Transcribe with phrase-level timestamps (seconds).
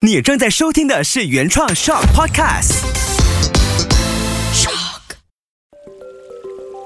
[0.00, 2.84] 你正在收听的是原创 Shock Podcast。
[4.54, 5.00] Shock。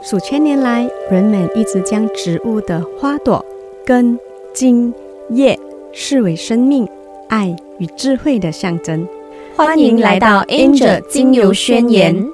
[0.03, 3.45] 数千年来，人们一直将植物的花朵、
[3.85, 4.19] 根、
[4.55, 4.95] 茎、
[5.29, 5.61] 叶
[5.93, 6.89] 视为生命、
[7.29, 9.07] 爱与智慧的象征。
[9.55, 12.27] 欢迎来到 Angel 精油宣言。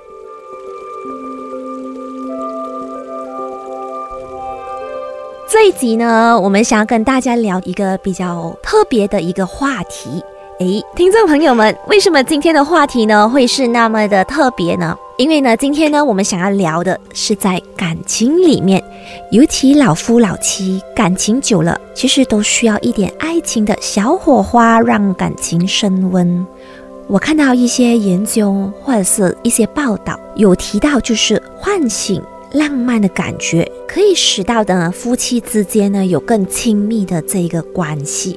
[5.50, 10.22] 这一集呢，我们想要跟大家聊一个比较特别的一个话题。
[10.58, 14.96] 诶，听众朋友们，为什么今天的话题呢会是那么的特别呢？
[15.16, 18.82] 因为呢，今天呢，我们想要聊的是在感情里面，
[19.30, 26.44] 尤其老夫老妻感情久了，其实都需要一点爱情的小火花，让感情升温。
[27.06, 38.36] 我看到一些研究或者是一些报道，有提到就是唤醒浪漫的感觉，可以使到的夫妻之间呢有更亲密的这一个关系。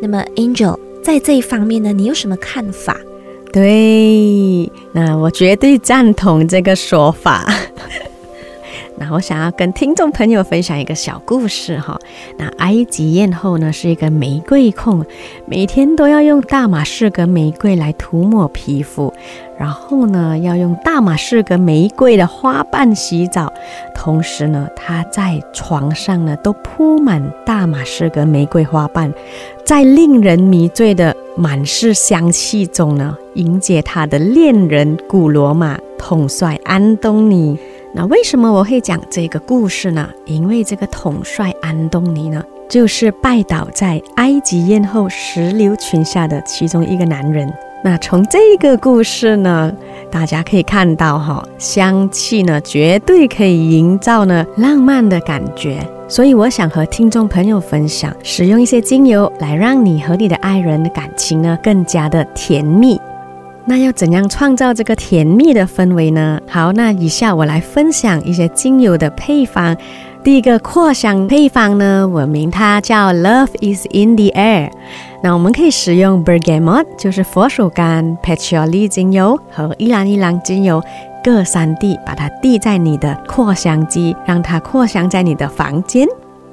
[0.00, 2.96] 那么，Angel 在这一方面呢，你有什么看法？
[3.52, 7.52] 对，那我绝对赞同这个说法。
[9.00, 11.98] 那我想要跟听众朋友分享一个小故事哈。
[12.36, 15.02] 那埃及艳后呢是一个玫瑰控，
[15.46, 19.10] 每天都要用大马士革玫瑰来涂抹皮肤，
[19.58, 23.50] 然后呢要用大马士革玫瑰的花瓣洗澡，
[23.94, 29.10] 同时呢她在床上呢都铺满大马士革玫瑰花瓣，
[29.64, 37.58] 在令人迷醉的满是香气中呢迎接她的恋人古罗马统帅安东尼。
[37.92, 40.08] 那为什么我会讲这个故事呢？
[40.24, 47.52] 因为这个统帅安东尼呢，就是拜倒在埃及艳后石榴裙下的其中一个男人。
[47.82, 49.72] 那从这个故事呢，
[50.10, 55.84] 大家可以看到哈，香气呢绝对可以营造呢浪漫的感觉。
[56.06, 63.00] 所以我想和听众朋友分享，使用一些精油来让你和你的爱人的感情呢更加的甜蜜。
[63.66, 66.40] 那要怎样创造这个甜蜜的氛围呢？
[66.48, 69.76] 好，那以下我来分享一些精油的配方。
[70.24, 74.70] 第一个扩香配方呢，我名它叫 Love is in the air。
[75.22, 80.82] 那我们可以使用 Bergamot，就是佛手柑、Patchouli 精油和依兰依兰精油
[81.22, 86.06] 各三滴，把它滴在你的扩香机，让它扩香在你的房间。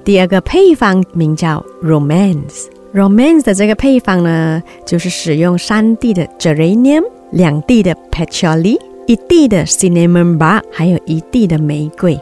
[0.04, 2.77] 第二个配方名叫 Romance。
[2.94, 12.20] Romance 的这个配方呢，就是使用三滴的 Geranium，两滴的 Patchouli，一滴的 Cinnamon Bark，还有一滴的玫瑰。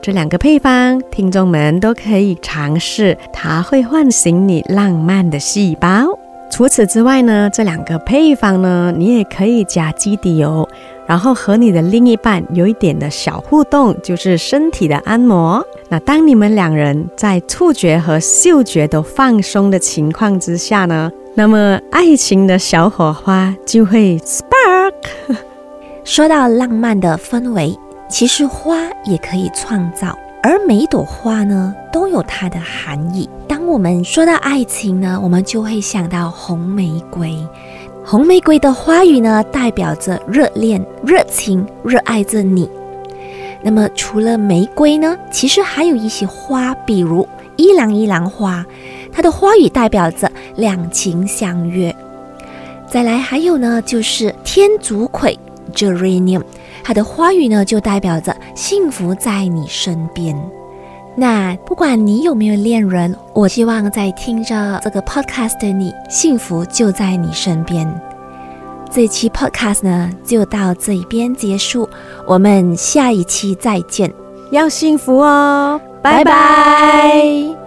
[0.00, 6.06] 这两个配方，听众们都可以尝试，它会唤醒你浪漫的细胞。
[6.50, 10.66] 除此之外呢，这两个配方呢，你也可以加基底油，
[11.08, 15.64] 然后和你的另一半有一点的小互动，就是身体的按摩。
[15.88, 24.92] 那当你们两人在触觉和嗅觉都放松的情况之下呢，那么爱情的小火花就会 spark。
[26.04, 27.74] 说到浪漫的氛围，
[28.10, 28.76] 其实花
[29.06, 33.26] 也可以创造，而每朵花呢都有它的含义。
[33.48, 37.34] 当我们说到爱情呢，我们就会想到红玫瑰。
[38.10, 42.66] 红玫瑰的花语呢，代表着热恋、热情、热爱着你。
[43.60, 48.64] 那么除了玫瑰呢，其实还有一些花，比如依兰依兰花，
[49.12, 51.94] 它的花语代表着两情相悦。
[52.86, 55.38] 再来还有呢，就是天竺葵
[55.74, 56.44] （Geranium），
[56.82, 60.34] 它的花语呢就代表着幸福在你身边。
[61.20, 67.92] 那不管你有没有恋人，我希望在听着这个 podcast 的你，幸福就在你身边。
[68.88, 71.88] 这期 podcast 呢就到这一边结束，
[72.24, 74.14] 我们下一期再见，
[74.52, 77.57] 要幸福哦，拜拜。